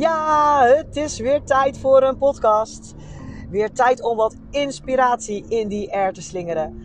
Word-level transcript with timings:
Ja, 0.00 0.64
het 0.64 0.96
is 0.96 1.18
weer 1.18 1.42
tijd 1.42 1.78
voor 1.78 2.02
een 2.02 2.18
podcast. 2.18 2.94
Weer 3.50 3.72
tijd 3.72 4.02
om 4.02 4.16
wat 4.16 4.36
inspiratie 4.50 5.44
in 5.48 5.68
die 5.68 5.92
air 5.94 6.12
te 6.12 6.22
slingeren. 6.22 6.82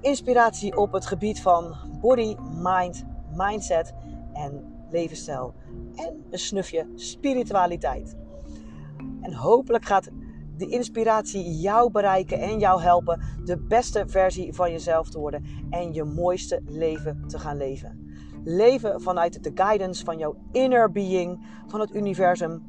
Inspiratie 0.00 0.76
op 0.76 0.92
het 0.92 1.06
gebied 1.06 1.40
van 1.40 1.76
body, 2.00 2.36
mind, 2.54 3.04
mindset 3.34 3.94
en 4.32 4.64
levensstijl. 4.90 5.54
En 5.94 6.24
een 6.30 6.38
snufje 6.38 6.86
spiritualiteit. 6.94 8.16
En 9.20 9.34
hopelijk 9.34 9.84
gaat 9.84 10.08
de 10.58 10.66
inspiratie 10.66 11.58
jou 11.58 11.90
bereiken 11.90 12.40
en 12.40 12.58
jou 12.58 12.82
helpen 12.82 13.20
de 13.44 13.56
beste 13.56 14.04
versie 14.06 14.54
van 14.54 14.70
jezelf 14.70 15.10
te 15.10 15.18
worden 15.18 15.44
en 15.70 15.92
je 15.92 16.04
mooiste 16.04 16.62
leven 16.66 17.24
te 17.26 17.38
gaan 17.38 17.56
leven. 17.56 18.06
Leven 18.44 19.00
vanuit 19.00 19.42
de 19.42 19.50
guidance 19.54 20.04
van 20.04 20.18
jouw 20.18 20.36
inner 20.52 20.92
being, 20.92 21.46
van 21.66 21.80
het 21.80 21.94
universum. 21.94 22.62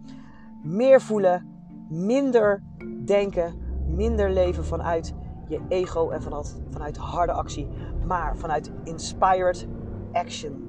Meer 0.64 1.02
voelen, 1.02 1.48
minder 1.90 2.64
denken, 3.06 3.54
minder 3.88 4.32
leven 4.32 4.66
vanuit 4.66 5.14
je 5.48 5.60
ego 5.70 6.10
en 6.10 6.22
vanuit, 6.22 6.62
vanuit 6.70 6.98
harde 6.98 7.32
actie, 7.32 7.68
maar 8.06 8.38
vanuit 8.38 8.72
inspired 8.84 9.68
action. 10.12 10.68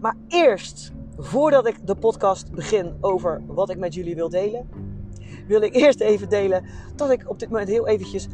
Maar 0.00 0.16
eerst, 0.28 0.92
voordat 1.16 1.66
ik 1.66 1.86
de 1.86 1.94
podcast 1.94 2.52
begin 2.52 2.96
over 3.00 3.42
wat 3.46 3.70
ik 3.70 3.78
met 3.78 3.94
jullie 3.94 4.14
wil 4.14 4.28
delen, 4.28 4.68
wil 5.46 5.60
ik 5.62 5.74
eerst 5.74 6.00
even 6.00 6.28
delen 6.28 6.64
dat 6.96 7.10
ik 7.10 7.24
op 7.28 7.38
dit 7.38 7.50
moment 7.50 7.68
heel 7.68 7.86
eventjes 7.86 8.28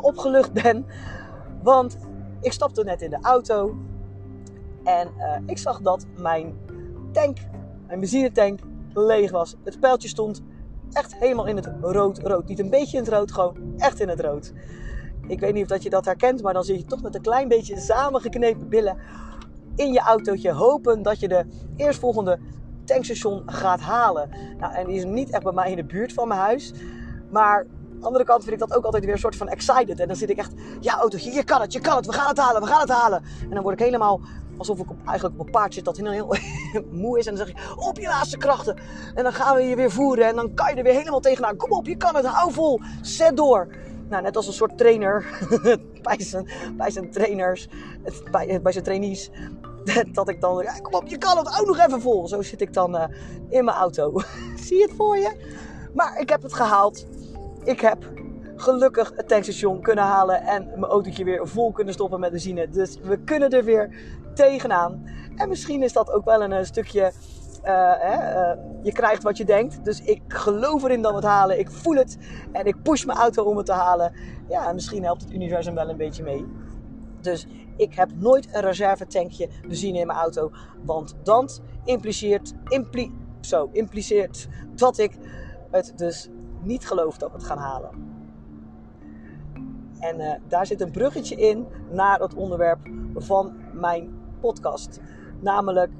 opgelucht 0.00 0.52
ben. 0.52 0.86
Want 1.62 1.96
ik 2.40 2.52
stapte 2.52 2.84
net 2.84 3.02
in 3.02 3.10
de 3.10 3.18
auto 3.20 3.74
en 4.84 5.08
uh, 5.18 5.36
ik 5.46 5.58
zag 5.58 5.80
dat 5.80 6.06
mijn 6.18 6.54
tank, 7.12 7.38
mijn 7.86 8.00
benzinetank, 8.00 8.60
leeg 8.94 9.30
was. 9.30 9.56
Het 9.64 9.80
pijltje 9.80 10.08
stond 10.08 10.42
echt 10.92 11.14
helemaal 11.18 11.46
in 11.46 11.56
het 11.56 11.70
rood, 11.80 12.18
rood. 12.18 12.48
Niet 12.48 12.58
een 12.58 12.70
beetje 12.70 12.96
in 12.96 13.04
het 13.04 13.12
rood, 13.12 13.32
gewoon 13.32 13.56
echt 13.76 14.00
in 14.00 14.08
het 14.08 14.20
rood. 14.20 14.52
Ik 15.26 15.40
weet 15.40 15.52
niet 15.52 15.62
of 15.62 15.68
dat 15.68 15.82
je 15.82 15.90
dat 15.90 16.04
herkent, 16.04 16.42
maar 16.42 16.52
dan 16.52 16.64
zit 16.64 16.78
je 16.78 16.84
toch 16.84 17.02
met 17.02 17.14
een 17.14 17.22
klein 17.22 17.48
beetje 17.48 17.78
samengeknepen 17.78 18.68
billen 18.68 18.96
in 19.76 19.92
je 19.92 20.00
autootje. 20.00 20.52
Hopen 20.52 21.02
dat 21.02 21.20
je 21.20 21.28
de 21.28 21.44
eerstvolgende 21.76 22.38
tankstation 22.84 23.42
gaat 23.46 23.80
halen. 23.80 24.30
Nou, 24.58 24.74
en 24.74 24.86
die 24.86 24.96
is 24.96 25.04
niet 25.04 25.30
echt 25.30 25.42
bij 25.42 25.52
mij 25.52 25.70
in 25.70 25.76
de 25.76 25.84
buurt 25.84 26.12
van 26.12 26.28
mijn 26.28 26.40
huis. 26.40 26.72
Maar 27.30 27.66
de 27.98 28.06
andere 28.06 28.24
kant 28.24 28.42
vind 28.42 28.54
ik 28.54 28.68
dat 28.68 28.76
ook 28.76 28.84
altijd 28.84 29.04
weer 29.04 29.12
een 29.12 29.18
soort 29.18 29.36
van 29.36 29.48
excited. 29.48 30.00
En 30.00 30.06
dan 30.06 30.16
zit 30.16 30.30
ik 30.30 30.36
echt, 30.36 30.52
ja 30.80 30.94
autootje, 30.94 31.32
je 31.32 31.44
kan 31.44 31.60
het, 31.60 31.72
je 31.72 31.80
kan 31.80 31.96
het, 31.96 32.06
we 32.06 32.12
gaan 32.12 32.28
het 32.28 32.38
halen, 32.38 32.62
we 32.62 32.68
gaan 32.68 32.80
het 32.80 32.90
halen. 32.90 33.22
En 33.42 33.50
dan 33.50 33.62
word 33.62 33.80
ik 33.80 33.84
helemaal 33.84 34.20
alsof 34.56 34.78
ik 34.78 34.90
op, 34.90 34.96
eigenlijk 35.06 35.40
op 35.40 35.46
een 35.46 35.52
paard 35.52 35.74
zit 35.74 35.84
dat 35.84 35.96
heel 35.96 36.36
moe 36.90 37.18
is. 37.18 37.26
En 37.26 37.34
dan 37.34 37.46
zeg 37.46 37.56
ik, 37.56 37.76
op 37.76 37.98
je 37.98 38.06
laatste 38.06 38.36
krachten. 38.36 38.76
En 39.14 39.22
dan 39.22 39.32
gaan 39.32 39.56
we 39.56 39.62
je 39.62 39.76
weer 39.76 39.90
voeren. 39.90 40.26
En 40.26 40.36
dan 40.36 40.54
kan 40.54 40.70
je 40.70 40.76
er 40.76 40.82
weer 40.82 40.94
helemaal 40.94 41.20
tegenaan. 41.20 41.56
Kom 41.56 41.70
op, 41.70 41.86
je 41.86 41.96
kan 41.96 42.16
het, 42.16 42.26
hou 42.26 42.52
vol, 42.52 42.80
zet 43.02 43.36
door. 43.36 43.68
Nou, 44.08 44.22
net 44.22 44.36
als 44.36 44.46
een 44.46 44.52
soort 44.52 44.78
trainer 44.78 45.24
bij, 46.02 46.20
zijn, 46.20 46.48
bij 46.76 46.90
zijn 46.90 47.10
trainers, 47.10 47.68
bij, 48.30 48.60
bij 48.62 48.72
zijn 48.72 48.84
trainees. 48.84 49.30
Dat 50.12 50.28
ik 50.28 50.40
dan, 50.40 50.62
ja, 50.62 50.78
kom 50.78 50.94
op, 50.94 51.06
je 51.06 51.18
kan 51.18 51.36
het, 51.36 51.60
ook 51.60 51.66
nog 51.66 51.78
even 51.78 52.00
vol. 52.00 52.28
Zo 52.28 52.42
zit 52.42 52.60
ik 52.60 52.72
dan 52.72 52.94
uh, 52.94 53.04
in 53.48 53.64
mijn 53.64 53.76
auto. 53.76 54.20
Zie 54.64 54.76
je 54.76 54.82
het 54.82 54.96
voor 54.96 55.16
je? 55.16 55.32
Maar 55.94 56.20
ik 56.20 56.28
heb 56.28 56.42
het 56.42 56.54
gehaald 56.54 57.06
ik 57.64 57.80
heb 57.80 58.12
gelukkig 58.56 59.12
het 59.16 59.28
tankstation 59.28 59.80
kunnen 59.80 60.04
halen 60.04 60.42
en 60.42 60.66
mijn 60.66 60.84
autootje 60.84 61.24
weer 61.24 61.48
vol 61.48 61.72
kunnen 61.72 61.94
stoppen 61.94 62.20
met 62.20 62.30
benzine. 62.30 62.68
Dus 62.68 62.98
we 63.02 63.18
kunnen 63.18 63.50
er 63.50 63.64
weer 63.64 63.94
tegenaan. 64.34 65.02
En 65.36 65.48
misschien 65.48 65.82
is 65.82 65.92
dat 65.92 66.12
ook 66.12 66.24
wel 66.24 66.42
een, 66.42 66.52
eh, 66.52 66.64
stukje. 66.64 67.12
Uh, 67.64 68.52
je 68.82 68.92
krijgt 68.92 69.22
wat 69.22 69.36
je 69.36 69.44
denkt. 69.44 69.84
Dus 69.84 70.00
ik 70.00 70.22
geloof 70.28 70.82
erin 70.82 71.02
dat 71.02 71.10
we 71.10 71.16
het 71.16 71.26
halen. 71.26 71.58
Ik 71.58 71.70
voel 71.70 71.94
het. 71.94 72.18
En 72.52 72.66
ik 72.66 72.82
push 72.82 73.04
mijn 73.04 73.18
auto 73.18 73.44
om 73.44 73.56
het 73.56 73.66
te 73.66 73.72
halen. 73.72 74.12
Ja, 74.48 74.72
misschien 74.72 75.04
helpt 75.04 75.22
het 75.22 75.32
universum 75.32 75.74
wel 75.74 75.88
een 75.88 75.96
beetje 75.96 76.22
mee. 76.22 76.46
Dus 77.20 77.46
ik 77.76 77.94
heb 77.94 78.10
nooit 78.14 78.48
een 78.54 78.60
reservetankje 78.60 79.48
benzine 79.62 79.98
in 79.98 80.06
mijn 80.06 80.18
auto. 80.18 80.50
Want 80.82 81.14
dat 81.22 81.62
impliceert, 81.84 82.54
impli 82.68 83.12
zo, 83.40 83.68
impliceert 83.72 84.48
dat 84.74 84.98
ik 84.98 85.18
het 85.70 85.92
dus 85.96 86.28
niet 86.62 86.86
geloof 86.86 87.18
dat 87.18 87.30
we 87.30 87.36
het 87.36 87.46
gaan 87.46 87.58
halen. 87.58 87.90
En 89.98 90.20
uh, 90.20 90.32
daar 90.48 90.66
zit 90.66 90.80
een 90.80 90.90
bruggetje 90.90 91.36
in 91.36 91.66
naar 91.90 92.20
het 92.20 92.34
onderwerp 92.34 92.78
van 93.14 93.52
mijn 93.72 94.14
podcast. 94.40 95.00
Namelijk, 95.40 95.92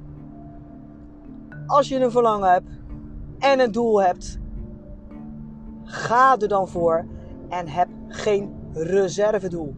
als 1.66 1.88
je 1.88 2.00
een 2.00 2.10
verlangen 2.10 2.52
hebt 2.52 2.70
en 3.38 3.60
een 3.60 3.72
doel 3.72 4.02
hebt, 4.02 4.38
ga 5.84 6.38
er 6.38 6.48
dan 6.48 6.68
voor 6.68 7.04
en 7.48 7.68
heb 7.68 7.88
geen 8.08 8.54
reservedoel. 8.72 9.74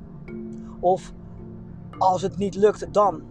Of 0.81 1.13
als 1.99 2.23
het 2.23 2.37
niet 2.37 2.55
lukt, 2.55 2.93
dan. 2.93 3.23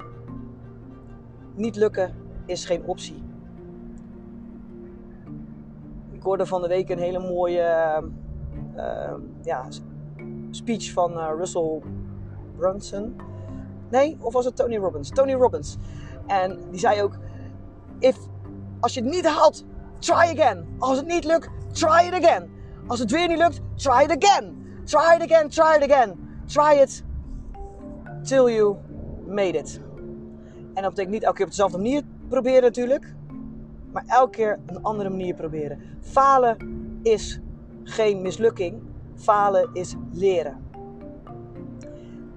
Niet 1.55 1.75
lukken 1.75 2.15
is 2.45 2.65
geen 2.65 2.85
optie 2.85 3.25
hoorde 6.25 6.45
van 6.45 6.61
de 6.61 6.67
week 6.67 6.89
een 6.89 6.99
hele 6.99 7.19
mooie 7.19 8.03
uh, 8.75 9.13
ja, 9.41 9.65
speech 10.51 10.91
van 10.91 11.11
uh, 11.11 11.29
Russell 11.37 11.81
Brunson. 12.57 13.15
Nee, 13.89 14.17
of 14.21 14.33
was 14.33 14.45
het 14.45 14.55
Tony 14.55 14.77
Robbins? 14.77 15.09
Tony 15.09 15.33
Robbins. 15.33 15.77
En 16.27 16.59
die 16.71 16.79
zei 16.79 17.01
ook: 17.01 17.17
If, 17.99 18.17
als 18.79 18.93
je 18.93 19.01
het 19.01 19.09
niet 19.09 19.27
haalt, 19.27 19.65
try 19.99 20.13
again. 20.13 20.65
Als 20.79 20.97
het 20.97 21.07
niet 21.07 21.25
lukt, 21.25 21.49
try 21.71 22.07
it 22.07 22.23
again. 22.23 22.49
Als 22.87 22.99
het 22.99 23.11
weer 23.11 23.27
niet 23.27 23.37
lukt, 23.37 23.61
try 23.75 24.03
it 24.03 24.23
again. 24.23 24.63
Try 24.83 25.15
it 25.19 25.31
again, 25.31 25.49
try 25.49 25.75
it 25.81 25.91
again. 25.91 26.15
Try 26.45 26.81
it 26.81 27.03
till 28.25 28.49
you 28.49 28.75
made 29.27 29.57
it. 29.57 29.79
En 30.73 30.81
dat 30.81 30.89
betekent 30.89 31.13
niet 31.13 31.23
elke 31.23 31.35
keer 31.35 31.45
op 31.45 31.51
dezelfde 31.51 31.77
manier 31.77 32.03
proberen 32.27 32.61
natuurlijk 32.61 33.15
maar 33.95 34.03
elke 34.07 34.29
keer 34.29 34.59
een 34.65 34.83
andere 34.83 35.09
manier 35.09 35.33
proberen. 35.33 35.79
Falen 36.01 36.57
is 37.01 37.39
geen 37.83 38.21
mislukking, 38.21 38.81
falen 39.15 39.69
is 39.73 39.95
leren. 40.11 40.57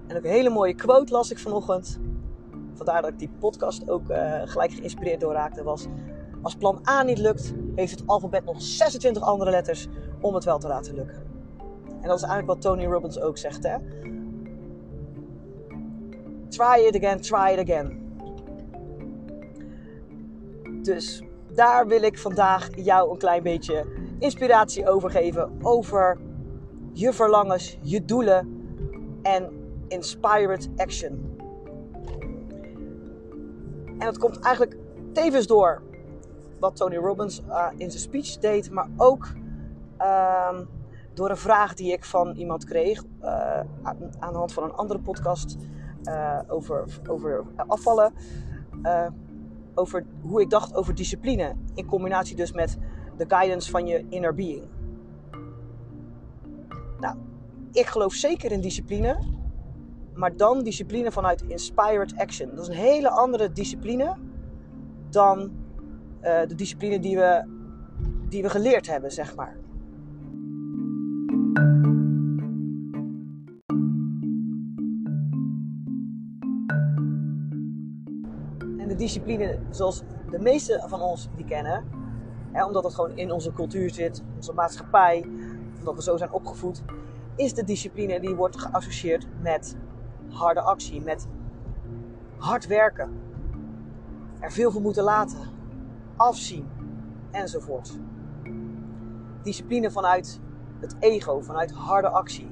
En 0.07 0.17
ook 0.17 0.25
een 0.25 0.31
hele 0.31 0.51
mooie 0.51 0.75
quote 0.75 1.13
las 1.13 1.31
ik 1.31 1.39
vanochtend. 1.39 1.99
Vandaar 2.75 3.03
dat 3.03 3.11
ik 3.11 3.19
die 3.19 3.31
podcast 3.39 3.91
ook 3.91 4.11
uh, 4.11 4.41
gelijk 4.45 4.73
geïnspireerd 4.73 5.21
door 5.21 5.33
raakte. 5.33 5.63
Was, 5.63 5.87
als 6.43 6.55
plan 6.55 6.81
A 6.89 7.03
niet 7.03 7.19
lukt, 7.19 7.55
heeft 7.75 7.99
het 7.99 8.07
alfabet 8.07 8.45
nog 8.45 8.63
26 8.63 9.23
andere 9.23 9.51
letters 9.51 9.89
om 10.21 10.35
het 10.35 10.45
wel 10.45 10.59
te 10.59 10.69
laten 10.69 10.95
lukken. 10.95 11.23
En 11.87 12.09
dat 12.09 12.17
is 12.17 12.23
eigenlijk 12.23 12.47
wat 12.47 12.61
Tony 12.61 12.87
Robbins 12.87 13.21
ook 13.21 13.39
zegt. 13.39 13.63
Hè? 13.63 13.77
Try 16.49 16.87
it 16.87 16.97
again, 16.97 17.21
try 17.21 17.53
it 17.53 17.59
again. 17.59 18.07
Dus 20.83 21.23
daar 21.55 21.87
wil 21.87 22.03
ik 22.03 22.19
vandaag 22.19 22.69
jou 22.75 23.11
een 23.11 23.19
klein 23.19 23.43
beetje 23.43 23.87
inspiratie 24.19 24.89
over 24.89 25.11
geven. 25.11 25.59
Over 25.63 26.19
je 26.93 27.13
verlangens, 27.13 27.79
je 27.83 28.05
doelen 28.05 28.63
en 29.23 29.53
inspired 29.89 30.69
action. 30.77 31.37
En 33.87 34.07
dat 34.07 34.19
komt 34.19 34.39
eigenlijk 34.41 34.77
tevens 35.13 35.47
door 35.47 35.83
wat 36.61 36.77
Tony 36.77 36.97
Robbins 36.97 37.43
uh, 37.49 37.67
in 37.77 37.91
zijn 37.91 38.03
speech 38.03 38.39
deed, 38.39 38.71
maar 38.71 38.89
ook 38.97 39.33
uh, 40.01 40.59
door 41.15 41.31
een 41.31 41.37
vraag 41.37 41.75
die 41.75 41.93
ik 41.93 42.05
van 42.05 42.37
iemand 42.37 42.65
kreeg 42.65 43.05
uh, 43.23 43.61
aan 44.19 44.33
de 44.33 44.39
hand 44.39 44.53
van 44.53 44.63
een 44.63 44.73
andere 44.73 45.01
podcast 45.01 45.57
uh, 46.05 46.41
over, 46.49 46.85
over 47.07 47.45
afvallen 47.67 48.13
over 49.79 50.05
hoe 50.21 50.41
ik 50.41 50.51
dacht 50.51 50.75
over 50.75 50.95
discipline. 50.95 51.55
In 51.75 51.87
combinatie 51.87 52.37
dus 52.37 52.53
met 52.53 52.79
de 53.17 53.25
guidance 53.29 53.71
van 53.71 53.87
je 53.87 54.07
inner 54.09 54.35
being. 54.35 54.65
Nou, 57.01 57.17
ik 57.73 57.87
geloof 57.87 58.13
zeker 58.13 58.53
in 58.53 58.61
discipline. 58.61 59.37
Maar 60.15 60.37
dan 60.37 60.63
discipline 60.63 61.13
vanuit 61.13 61.43
inspired 61.43 62.17
action. 62.17 62.49
Dat 62.49 62.59
is 62.59 62.69
een 62.69 62.83
hele 62.83 63.11
andere 63.11 63.53
discipline 63.53 64.17
dan 65.11 65.41
uh, 66.23 66.41
de 66.47 66.55
discipline 66.55 66.99
die 66.99 67.17
we, 67.17 67.45
die 68.29 68.43
we 68.43 68.51
geleerd 68.51 68.87
hebben, 68.87 69.13
zeg 69.13 69.37
maar. 69.37 69.57
Discipline 78.99 79.59
zoals 79.71 80.03
de 80.31 80.39
meeste 80.39 80.85
van 80.87 81.01
ons 81.01 81.29
die 81.37 81.45
kennen. 81.45 81.85
Hè, 82.53 82.65
omdat 82.65 82.85
het 82.85 82.95
gewoon 82.95 83.17
in 83.17 83.33
onze 83.33 83.53
cultuur 83.53 83.91
zit, 83.91 84.23
onze 84.37 84.53
maatschappij, 84.53 85.27
omdat 85.79 85.95
we 85.95 86.03
zo 86.03 86.17
zijn 86.17 86.33
opgevoed. 86.33 86.83
Is 87.37 87.55
de 87.55 87.65
discipline 87.65 88.21
die 88.21 88.35
wordt 88.35 88.61
geassocieerd 88.61 89.27
met 89.43 89.77
harde 90.29 90.61
actie, 90.61 91.01
met 91.01 91.27
hard 92.37 92.67
werken, 92.67 93.11
er 94.41 94.53
veel 94.53 94.71
voor 94.71 94.81
moeten 94.81 95.05
laten, 95.05 95.39
afzien 96.17 96.69
enzovoort. 97.31 97.99
Discipline 99.43 99.91
vanuit 99.91 100.41
het 100.81 100.97
ego, 100.99 101.41
vanuit 101.41 101.71
harde 101.71 102.09
actie. 102.09 102.51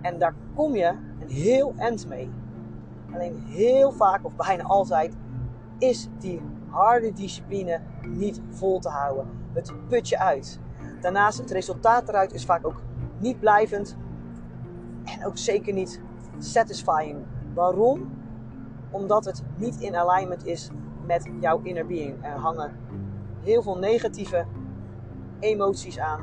En 0.00 0.18
daar 0.18 0.34
kom 0.54 0.74
je 0.74 0.86
een 1.20 1.28
heel 1.28 1.74
eind 1.76 2.08
mee. 2.08 2.30
Alleen 3.12 3.42
heel 3.46 3.92
vaak 3.92 4.24
of 4.24 4.32
bijna 4.36 4.62
altijd 4.62 5.16
is 5.78 6.08
die 6.18 6.42
harde 6.68 7.12
discipline 7.12 7.80
niet 8.02 8.40
vol 8.50 8.78
te 8.78 8.88
houden. 8.88 9.26
Het 9.52 9.72
put 9.88 10.08
je 10.08 10.18
uit. 10.18 10.60
Daarnaast 11.00 11.38
het 11.38 11.50
resultaat 11.50 12.08
eruit 12.08 12.32
is 12.32 12.44
vaak 12.44 12.66
ook 12.66 12.82
niet 13.18 13.40
blijvend 13.40 13.96
en 15.04 15.26
ook 15.26 15.38
zeker 15.38 15.72
niet 15.72 16.00
satisfying. 16.38 17.18
Waarom? 17.54 18.10
Omdat 18.90 19.24
het 19.24 19.42
niet 19.56 19.80
in 19.80 19.96
alignment 19.96 20.46
is 20.46 20.70
met 21.06 21.28
jouw 21.40 21.60
inner 21.62 21.86
being. 21.86 22.24
Er 22.24 22.38
hangen 22.38 22.76
heel 23.42 23.62
veel 23.62 23.78
negatieve 23.78 24.46
emoties 25.40 25.98
aan, 25.98 26.20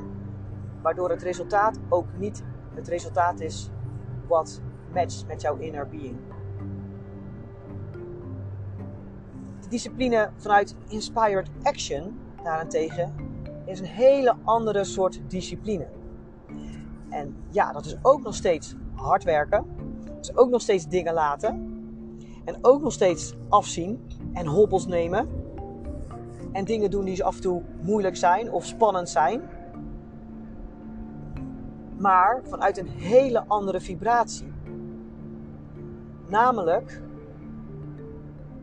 waardoor 0.81 1.09
het 1.09 1.21
resultaat 1.21 1.79
ook 1.89 2.05
niet 2.17 2.43
het 2.73 2.87
resultaat 2.87 3.39
is 3.39 3.69
wat 4.27 4.61
matcht 4.93 5.27
met 5.27 5.41
jouw 5.41 5.57
inner 5.57 5.87
being. 5.87 6.17
De 9.63 9.69
discipline 9.69 10.29
vanuit 10.37 10.75
inspired 10.87 11.49
action 11.61 12.19
daarentegen 12.43 13.13
is 13.65 13.79
een 13.79 13.85
hele 13.85 14.35
andere 14.43 14.83
soort 14.83 15.21
discipline. 15.27 15.87
En 17.09 17.35
ja, 17.49 17.71
dat 17.71 17.85
is 17.85 17.97
ook 18.01 18.23
nog 18.23 18.35
steeds 18.35 18.75
hard 18.93 19.23
werken. 19.23 19.65
Dat 20.05 20.19
is 20.21 20.35
ook 20.35 20.49
nog 20.49 20.61
steeds 20.61 20.87
dingen 20.87 21.13
laten. 21.13 21.71
En 22.45 22.57
ook 22.61 22.81
nog 22.81 22.91
steeds 22.91 23.33
afzien 23.49 24.07
en 24.33 24.45
hobbels 24.45 24.87
nemen. 24.87 25.29
En 26.51 26.65
dingen 26.65 26.89
doen 26.89 27.05
die 27.05 27.23
af 27.23 27.35
en 27.35 27.41
toe 27.41 27.61
moeilijk 27.81 28.15
zijn 28.15 28.51
of 28.51 28.65
spannend 28.65 29.09
zijn. 29.09 29.41
Maar 31.97 32.41
vanuit 32.43 32.77
een 32.77 32.89
hele 32.89 33.43
andere 33.47 33.79
vibratie. 33.79 34.53
Namelijk 36.27 37.01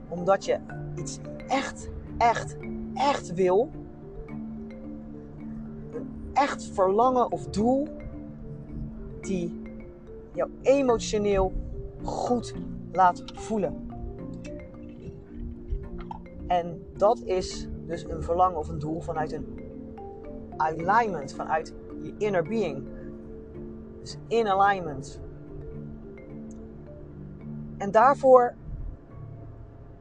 omdat 0.09 0.45
je 0.45 0.59
iets 0.97 1.19
echt, 1.49 1.91
echt, 2.19 2.57
echt 2.95 3.35
wil. 3.35 3.71
Een 5.93 6.11
echt 6.33 6.65
verlangen 6.65 7.33
of 7.33 7.47
doel 7.47 7.89
die 9.21 9.63
jou 10.33 10.51
emotioneel 10.63 11.53
goed 12.03 12.55
laat 12.93 13.23
voelen. 13.35 13.89
En 16.47 16.83
dat 16.97 17.21
is 17.21 17.69
dus 17.87 18.05
een 18.09 18.23
verlangen 18.23 18.59
of 18.59 18.69
een 18.69 18.79
doel 18.79 19.01
vanuit 19.01 19.33
een 19.33 19.61
alignment, 20.57 21.33
vanuit 21.33 21.75
je 22.03 22.15
inner 22.19 22.43
being. 22.43 22.85
Dus 24.01 24.19
in 24.27 24.49
alignment. 24.49 25.21
En 27.79 27.91
daarvoor 27.91 28.55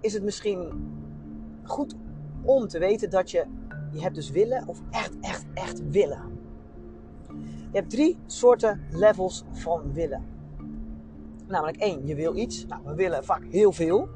is 0.01 0.13
het 0.13 0.23
misschien 0.23 0.71
goed 1.63 1.95
om 2.41 2.67
te 2.67 2.79
weten 2.79 3.09
dat 3.09 3.31
je, 3.31 3.45
je 3.91 4.01
hebt 4.01 4.15
dus 4.15 4.29
willen 4.29 4.67
of 4.67 4.81
echt, 4.89 5.19
echt, 5.21 5.45
echt 5.53 5.89
willen. 5.89 6.37
Je 7.71 7.77
hebt 7.77 7.89
drie 7.89 8.17
soorten 8.25 8.81
levels 8.91 9.43
van 9.51 9.93
willen. 9.93 10.23
Namelijk 11.47 11.77
één, 11.77 12.07
je 12.07 12.15
wil 12.15 12.35
iets. 12.35 12.65
Nou, 12.65 12.81
we 12.85 12.95
willen 12.95 13.23
vaak 13.23 13.43
heel 13.49 13.71
veel. 13.71 14.07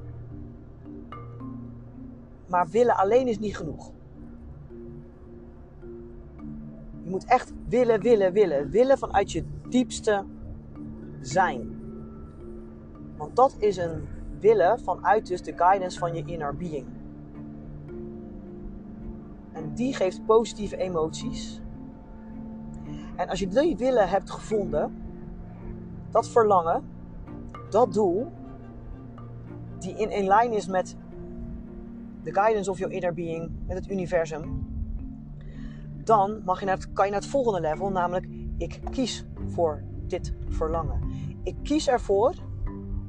Maar 2.48 2.70
willen 2.70 2.96
alleen 2.96 3.28
is 3.28 3.40
niet 3.40 3.58
genoeg. 3.58 3.92
Je 7.04 7.10
moet 7.10 7.26
echt 7.26 7.54
willen, 7.68 8.02
willen, 8.02 8.34
willen. 8.34 8.70
Willen 8.70 8.98
vanuit 8.98 9.32
je 9.32 9.44
diepste 9.70 10.26
zijn. 11.22 11.82
Want 13.18 13.36
dat 13.36 13.56
is 13.58 13.78
een 13.78 14.08
willen 14.44 14.80
vanuit 14.80 15.28
dus 15.28 15.42
de 15.42 15.54
guidance 15.56 16.00
van 16.00 16.16
je 16.16 16.24
inner 16.26 16.56
being. 16.56 16.88
En 19.52 19.74
die 19.74 19.96
geeft 19.96 20.26
positieve 20.26 20.78
emoties. 20.78 21.62
En 23.16 23.30
als 23.30 23.40
je 23.40 23.48
die 23.48 23.78
willen 23.78 24.10
hebt 24.10 24.32
gevonden, 24.32 24.96
dat 26.12 26.28
verlangen, 26.28 26.84
dat 27.70 27.94
doel, 27.94 28.32
die 29.80 29.96
in, 29.96 30.12
in 30.12 30.26
lijn 30.26 30.54
is 30.54 30.68
met 30.68 30.96
de 32.24 32.34
guidance 32.34 32.72
of 32.72 32.78
your 32.78 32.94
inner 32.94 33.14
being, 33.14 33.52
met 33.68 33.78
het 33.78 33.90
universum, 33.90 34.68
dan 36.04 36.42
mag 36.46 36.60
je 36.60 36.66
naar 36.66 36.76
het, 36.76 36.94
kan 36.94 37.06
je 37.06 37.12
naar 37.12 37.22
het 37.22 37.30
volgende 37.30 37.60
level, 37.60 37.90
namelijk 37.90 38.28
ik 38.58 38.80
kies 38.92 39.26
voor 39.48 39.84
dit 40.08 40.34
verlangen. 40.48 41.00
Ik 41.44 41.56
kies 41.64 41.88
ervoor 41.88 42.34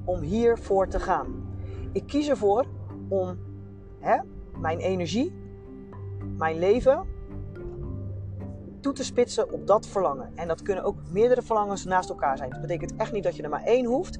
om 0.04 0.20
hiervoor 0.20 0.88
te 0.88 1.00
gaan. 1.00 1.56
Ik 1.92 2.06
kies 2.06 2.28
ervoor 2.28 2.66
om 3.08 3.38
hè, 3.98 4.16
mijn 4.58 4.78
energie, 4.78 5.32
mijn 6.36 6.58
leven 6.58 7.06
toe 8.80 8.92
te 8.92 9.04
spitsen 9.04 9.52
op 9.52 9.66
dat 9.66 9.86
verlangen. 9.86 10.30
En 10.34 10.48
dat 10.48 10.62
kunnen 10.62 10.84
ook 10.84 10.96
meerdere 11.10 11.42
verlangens 11.42 11.84
naast 11.84 12.08
elkaar 12.08 12.36
zijn. 12.36 12.50
Dat 12.50 12.60
betekent 12.60 12.96
echt 12.96 13.12
niet 13.12 13.22
dat 13.22 13.36
je 13.36 13.42
er 13.42 13.48
maar 13.48 13.62
één 13.62 13.84
hoeft. 13.84 14.18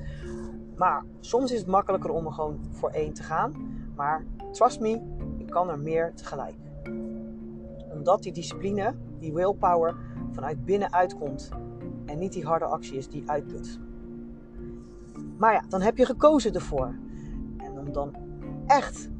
Maar 0.77 1.05
soms 1.21 1.53
is 1.53 1.59
het 1.59 1.67
makkelijker 1.69 2.11
om 2.11 2.27
er 2.27 2.33
gewoon 2.33 2.61
voor 2.71 2.91
één 2.91 3.13
te 3.13 3.23
gaan. 3.23 3.53
Maar 3.97 4.25
trust 4.53 4.81
me, 4.81 4.89
je 5.37 5.45
kan 5.45 5.71
er 5.71 5.79
meer 5.79 6.13
tegelijk. 6.15 6.57
Omdat 7.93 8.23
die 8.23 8.33
discipline, 8.33 8.95
die 9.19 9.33
willpower, 9.33 9.97
vanuit 10.33 10.65
binnenuit 10.65 11.19
komt. 11.19 11.49
En 12.07 12.19
niet 12.19 12.33
die 12.33 12.45
harde 12.45 12.65
actie 12.65 12.97
is 12.97 13.09
die 13.09 13.31
uitput. 13.31 13.81
Maar 15.37 15.53
ja, 15.53 15.65
dan 15.69 15.81
heb 15.81 15.97
je 15.97 16.07
gekozen 16.07 16.55
ervoor. 16.55 16.95
En 17.57 17.79
om 17.79 17.93
dan 17.93 18.15
echt, 18.67 19.11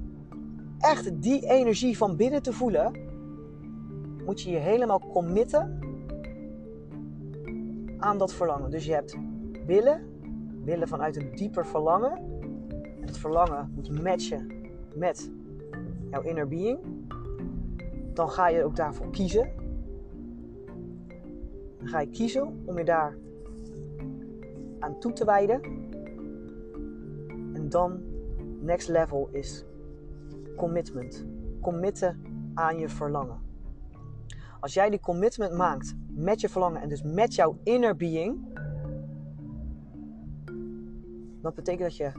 echt 0.79 1.23
die 1.23 1.47
energie 1.47 1.97
van 1.97 2.17
binnen 2.17 2.43
te 2.43 2.53
voelen, 2.53 2.93
moet 4.25 4.43
je 4.43 4.51
je 4.51 4.59
helemaal 4.59 5.01
committen 5.13 5.79
aan 7.99 8.19
dat 8.19 8.35
verlangen. 8.35 8.71
Dus 8.71 8.85
je 8.87 8.93
hebt 8.93 9.17
willen, 9.67 10.03
willen 10.65 10.89
vanuit 10.89 11.17
een 11.17 11.31
dieper 11.35 11.67
verlangen. 11.67 12.13
En 13.01 13.07
het 13.07 13.19
verlangen 13.19 13.73
moet 13.75 14.03
matchen 14.03 14.51
met 14.95 15.31
jouw 16.11 16.23
inner 16.23 16.49
being. 16.49 16.79
Dan 18.13 18.31
ga 18.31 18.49
je 18.49 18.65
ook 18.65 18.77
daarvoor 18.77 19.11
kiezen. 19.11 19.51
Dan 21.79 21.89
ga 21.89 22.01
je 22.01 22.11
kiezen 22.11 22.63
om 22.65 22.79
je 22.79 22.85
daar 22.85 23.17
aan 24.79 24.99
toe 24.99 25.13
te 25.13 25.25
wijden. 25.25 25.61
Dan, 27.75 28.03
next 28.61 28.89
level 28.89 29.29
is 29.33 29.65
commitment. 30.57 31.25
Committen 31.61 32.23
aan 32.55 32.79
je 32.79 32.89
verlangen. 32.89 33.39
Als 34.61 34.75
jij 34.75 34.91
die 34.91 35.01
commitment 35.01 35.53
maakt 35.53 35.95
met 36.09 36.41
je 36.41 36.49
verlangen 36.49 36.83
en 36.83 36.89
dus 36.89 37.03
met 37.03 37.35
jouw 37.35 37.59
inner 37.63 37.97
being, 37.97 38.59
dat 41.41 41.55
betekent 41.55 41.89
dat 41.89 41.97
je 41.97 42.13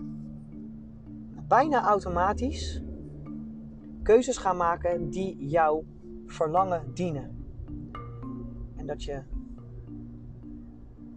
bijna 1.47 1.83
automatisch 1.83 2.81
keuzes 4.03 4.37
gaat 4.37 4.57
maken 4.57 5.09
die 5.09 5.47
jouw 5.47 5.83
verlangen 6.25 6.93
dienen. 6.93 7.45
En 8.75 8.85
dat 8.85 9.03
je 9.03 9.21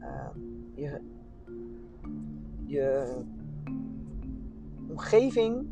uh, 0.01 0.29
je, 0.75 1.01
je 2.65 3.17
omgeving, 4.99 5.67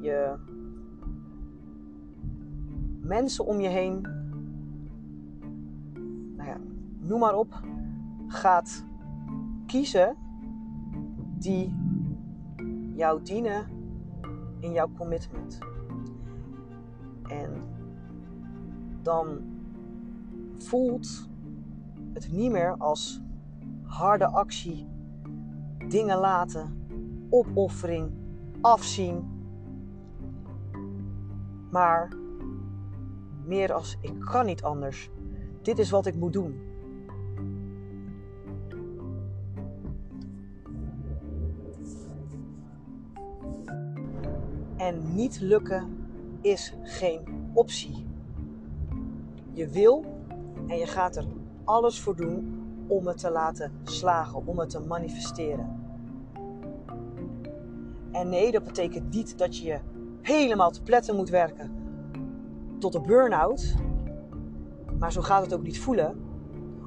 je 0.00 0.36
mensen 3.00 3.46
om 3.46 3.60
je 3.60 3.68
heen, 3.68 4.00
nou 6.36 6.48
ja, 6.48 6.56
noem 6.98 7.18
maar 7.18 7.34
op, 7.34 7.60
gaat 8.26 8.84
kiezen 9.66 10.16
die 11.38 11.74
jou 12.94 13.22
dienen 13.22 13.66
in 14.58 14.72
jouw 14.72 14.90
commitment. 14.96 15.58
En 17.22 17.50
dan 19.02 19.38
voelt 20.58 21.28
het 22.12 22.32
niet 22.32 22.50
meer 22.50 22.74
als 22.78 23.22
harde 23.82 24.26
actie, 24.26 24.86
dingen 25.88 26.18
laten, 26.18 26.79
opoffering, 27.30 28.10
afzien. 28.60 29.28
Maar 31.70 32.08
meer 33.44 33.72
als 33.72 33.98
ik 34.00 34.20
kan 34.20 34.46
niet 34.46 34.62
anders. 34.62 35.10
Dit 35.62 35.78
is 35.78 35.90
wat 35.90 36.06
ik 36.06 36.14
moet 36.14 36.32
doen. 36.32 36.60
En 44.76 45.14
niet 45.14 45.40
lukken 45.40 46.06
is 46.40 46.74
geen 46.82 47.20
optie. 47.52 48.06
Je 49.52 49.68
wil 49.68 50.04
en 50.66 50.76
je 50.76 50.86
gaat 50.86 51.16
er 51.16 51.26
alles 51.64 52.00
voor 52.00 52.16
doen 52.16 52.64
om 52.86 53.06
het 53.06 53.18
te 53.18 53.30
laten 53.30 53.72
slagen, 53.84 54.46
om 54.46 54.58
het 54.58 54.70
te 54.70 54.80
manifesteren. 54.80 55.79
En 58.12 58.28
nee, 58.28 58.50
dat 58.50 58.64
betekent 58.64 59.14
niet 59.14 59.38
dat 59.38 59.56
je 59.56 59.78
helemaal 60.22 60.70
te 60.70 60.82
pletten 60.82 61.16
moet 61.16 61.28
werken 61.28 61.80
tot 62.78 62.94
een 62.94 63.02
burn-out. 63.02 63.74
Maar 64.98 65.12
zo 65.12 65.20
gaat 65.20 65.42
het 65.42 65.54
ook 65.54 65.62
niet 65.62 65.78
voelen, 65.78 66.20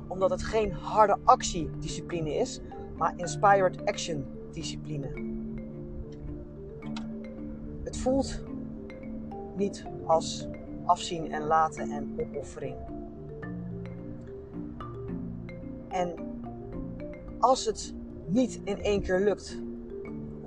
omdat 0.07 0.29
het 0.29 0.43
geen 0.43 0.71
harde 0.71 1.17
actiediscipline 1.23 2.35
is, 2.35 2.61
maar 2.97 3.13
inspired 3.17 3.85
action 3.85 4.25
discipline. 4.51 5.11
Het 7.83 7.97
voelt 7.97 8.43
niet 9.55 9.85
als 10.05 10.47
afzien 10.85 11.31
en 11.31 11.43
laten 11.43 11.91
en 11.91 12.15
opoffering. 12.19 12.75
En 15.87 16.13
als 17.39 17.65
het 17.65 17.93
niet 18.25 18.61
in 18.63 18.83
één 18.83 19.01
keer 19.01 19.19
lukt, 19.19 19.61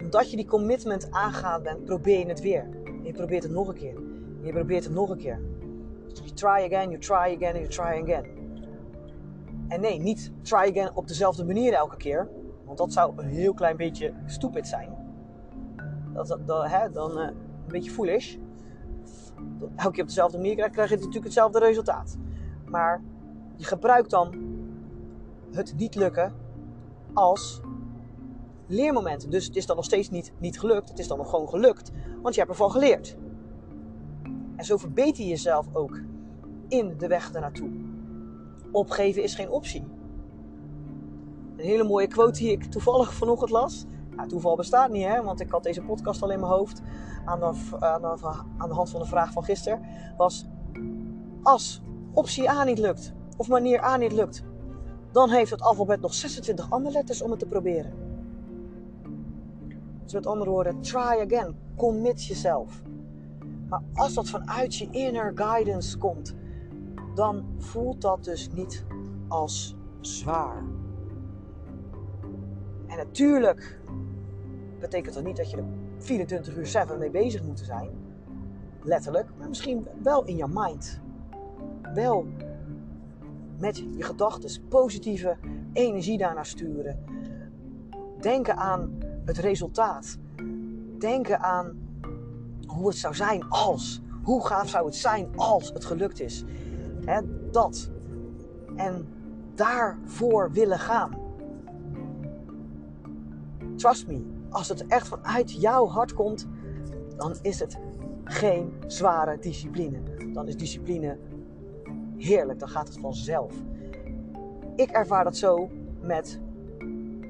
omdat 0.07 0.31
je 0.31 0.37
die 0.37 0.47
commitment 0.47 1.11
aangaat 1.11 1.63
bent, 1.63 1.85
probeer 1.85 2.19
je 2.19 2.27
het 2.27 2.41
weer. 2.41 2.69
je 3.03 3.13
probeert 3.13 3.43
het 3.43 3.53
nog 3.53 3.69
een 3.69 3.75
keer. 3.75 3.95
je 4.43 4.53
probeert 4.53 4.85
het 4.85 4.93
nog 4.93 5.11
een 5.11 5.17
keer. 5.17 5.41
You 6.07 6.31
try 6.35 6.49
again, 6.49 6.91
you 6.91 6.99
try 6.99 7.37
again, 7.37 7.55
you 7.55 7.69
try 7.69 8.03
again. 8.03 8.25
En 9.69 9.81
nee, 9.81 9.99
niet 9.99 10.33
try 10.43 10.57
again 10.57 10.91
op 10.95 11.09
dezelfde 11.09 11.45
manier 11.45 11.73
elke 11.73 11.97
keer. 11.97 12.29
Want 12.65 12.79
dat 12.79 12.93
zou 12.93 13.13
een 13.17 13.29
heel 13.29 13.55
klein 13.55 13.77
beetje 13.77 14.13
stupid 14.27 14.67
zijn. 14.67 14.95
Dat, 16.13 16.39
dat, 16.47 16.71
hè, 16.71 16.91
dan 16.91 17.19
uh, 17.19 17.25
een 17.25 17.35
beetje 17.69 17.91
foolish. 17.91 18.37
Elke 19.77 19.93
keer 19.93 20.03
op 20.03 20.09
dezelfde 20.09 20.37
manier 20.37 20.55
krijg, 20.55 20.73
krijg 20.73 20.89
je 20.89 20.97
natuurlijk 20.97 21.25
hetzelfde 21.25 21.59
resultaat. 21.59 22.17
Maar 22.67 23.03
je 23.57 23.65
gebruikt 23.65 24.11
dan 24.11 24.35
het 25.53 25.75
niet 25.77 25.95
lukken 25.95 26.35
als 27.13 27.61
leermoment. 28.67 29.31
Dus 29.31 29.47
het 29.47 29.57
is 29.57 29.67
dan 29.67 29.77
nog 29.77 29.85
steeds 29.85 30.11
niet, 30.11 30.33
niet 30.39 30.59
gelukt. 30.59 30.89
Het 30.89 30.99
is 30.99 31.09
dan 31.09 31.19
nog 31.19 31.31
gewoon 31.31 31.49
gelukt. 31.49 31.91
Want 32.23 32.35
je 32.35 32.41
hebt 32.41 32.53
ervan 32.53 32.71
geleerd. 32.71 33.17
En 34.57 34.65
zo 34.65 34.77
verbeter 34.77 35.23
je 35.23 35.29
jezelf 35.29 35.67
ook 35.73 36.01
in 36.69 36.95
de 36.99 37.07
weg 37.07 37.33
ernaartoe. 37.33 37.71
Opgeven 38.73 39.23
is 39.23 39.35
geen 39.35 39.51
optie. 39.51 39.85
Een 41.57 41.65
hele 41.65 41.85
mooie 41.85 42.07
quote 42.07 42.39
die 42.39 42.51
ik 42.51 42.65
toevallig 42.65 43.15
vanochtend 43.15 43.51
las. 43.51 43.85
Ja, 44.17 44.27
toeval 44.27 44.57
bestaat 44.57 44.91
niet, 44.91 45.05
hè? 45.05 45.23
want 45.23 45.41
ik 45.41 45.51
had 45.51 45.63
deze 45.63 45.83
podcast 45.83 46.23
al 46.23 46.31
in 46.31 46.41
mijn 46.41 46.53
hoofd 46.53 46.83
aan 47.25 47.41
de, 47.41 47.81
aan 47.81 48.05
aan 48.59 48.69
de 48.69 48.75
hand 48.75 48.91
van 48.91 49.01
de 49.01 49.07
vraag 49.07 49.33
van 49.33 49.45
gisteren. 49.45 49.81
Was 50.17 50.47
als 51.43 51.83
optie 52.13 52.51
A 52.51 52.65
niet 52.65 52.79
lukt, 52.79 53.13
of 53.37 53.49
manier 53.49 53.85
A 53.85 53.97
niet 53.97 54.13
lukt, 54.13 54.45
dan 55.13 55.31
heeft 55.31 55.51
het 55.51 55.63
alfabet 55.63 56.01
nog 56.01 56.15
26 56.15 56.71
andere 56.71 56.95
letters 56.95 57.23
om 57.23 57.31
het 57.31 57.39
te 57.39 57.47
proberen. 57.47 58.06
Dus 60.07 60.15
met 60.15 60.27
andere 60.27 60.51
woorden, 60.51 60.81
try 60.81 60.99
again. 60.99 61.57
Commit 61.77 62.25
jezelf. 62.25 62.83
Maar 63.69 63.83
als 63.95 64.15
dat 64.15 64.29
vanuit 64.29 64.77
je 64.77 64.89
inner 64.91 65.33
guidance 65.35 65.99
komt, 65.99 66.35
dan 67.15 67.45
voelt 67.59 68.01
dat 68.01 68.25
dus 68.25 68.51
niet 68.53 68.85
als 69.29 69.77
zwaar. 70.01 70.65
En 72.87 72.97
natuurlijk 72.97 73.81
betekent 74.81 75.15
dat 75.15 75.25
niet 75.25 75.37
dat 75.37 75.51
je 75.51 75.57
er 75.57 75.65
24 75.99 76.57
uur 76.57 76.67
7 76.67 76.99
mee 76.99 77.11
bezig 77.11 77.43
moet 77.43 77.61
zijn. 77.61 77.91
Letterlijk, 78.83 79.29
maar 79.39 79.49
misschien 79.49 79.87
wel 80.03 80.25
in 80.25 80.37
je 80.37 80.47
mind. 80.49 81.01
Wel 81.95 82.27
met 83.59 83.77
je 83.77 84.03
gedachten 84.03 84.69
positieve 84.69 85.37
energie 85.73 86.19
daarnaar 86.19 86.47
sturen. 86.47 87.05
Denken 88.21 88.57
aan 88.57 88.99
het 89.27 89.39
resultaat. 89.39 90.17
Denken 90.99 91.41
aan 91.41 91.79
hoe 92.67 92.89
het 92.89 92.97
zou 92.97 93.15
zijn 93.15 93.49
als. 93.49 94.01
Hoe 94.23 94.47
gaaf 94.47 94.69
zou 94.69 94.87
het 94.87 94.95
zijn 94.95 95.29
als 95.37 95.69
het 95.69 95.85
gelukt 95.85 96.21
is. 96.21 96.45
dat. 97.51 97.91
En 98.77 99.09
daarvoor 99.55 100.53
willen 100.53 100.79
gaan. 100.79 101.15
Trust 103.77 104.07
me, 104.07 104.25
als 104.51 104.69
het 104.69 104.87
echt 104.87 105.09
vanuit 105.09 105.53
jouw 105.53 105.87
hart 105.87 106.15
komt, 106.15 106.47
dan 107.17 107.37
is 107.43 107.61
het 107.61 107.79
geen 108.25 108.73
zware 108.87 109.39
discipline. 109.39 109.99
Dan 110.33 110.49
is 110.49 110.57
discipline 110.57 111.19
heerlijk, 112.17 112.59
dan 112.59 112.69
gaat 112.69 112.89
het 112.89 112.99
vanzelf. 113.01 113.53
Ik 114.77 114.91
ervaar 114.91 115.25
dat 115.25 115.37
zo 115.37 115.71
met 116.01 116.41